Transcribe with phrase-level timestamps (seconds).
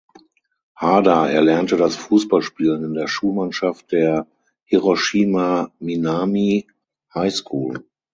[0.73, 4.25] Hada erlernte das Fußballspielen in der Schulmannschaft der
[4.63, 6.65] "Hiroshima Minami
[7.15, 7.85] High School".